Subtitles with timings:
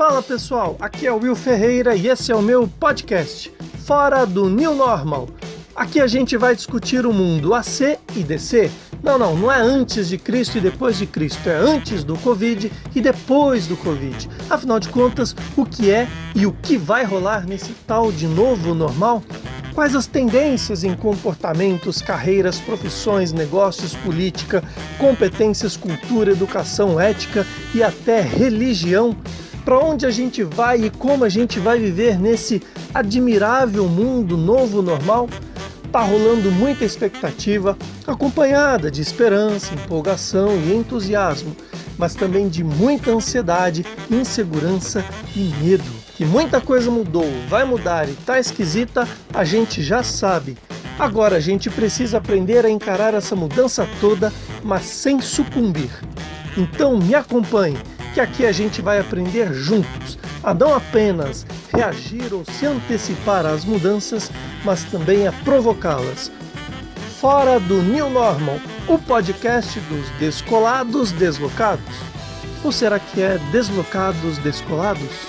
[0.00, 3.52] Fala pessoal, aqui é o Will Ferreira e esse é o meu podcast,
[3.84, 5.28] Fora do New Normal.
[5.76, 8.70] Aqui a gente vai discutir o mundo AC e DC.
[9.02, 12.72] Não, não, não é antes de Cristo e depois de Cristo, é antes do Covid
[12.94, 14.26] e depois do Covid.
[14.48, 18.74] Afinal de contas, o que é e o que vai rolar nesse tal de novo
[18.74, 19.22] normal?
[19.74, 24.64] Quais as tendências em comportamentos, carreiras, profissões, negócios, política,
[24.98, 29.14] competências, cultura, educação, ética e até religião
[29.64, 32.62] para onde a gente vai e como a gente vai viver nesse
[32.94, 35.28] admirável mundo novo normal,
[35.92, 37.76] tá rolando muita expectativa,
[38.06, 41.54] acompanhada de esperança, empolgação e entusiasmo,
[41.98, 45.04] mas também de muita ansiedade, insegurança
[45.34, 46.00] e medo.
[46.16, 50.56] Que muita coisa mudou, vai mudar e tá esquisita, a gente já sabe.
[50.98, 54.32] Agora a gente precisa aprender a encarar essa mudança toda,
[54.62, 55.90] mas sem sucumbir.
[56.56, 57.78] Então me acompanhe
[58.14, 63.64] que aqui a gente vai aprender juntos a não apenas reagir ou se antecipar às
[63.64, 64.30] mudanças,
[64.64, 66.32] mas também a provocá-las.
[67.20, 68.58] Fora do New Normal,
[68.88, 71.84] o podcast dos descolados deslocados.
[72.64, 75.28] Ou será que é deslocados descolados?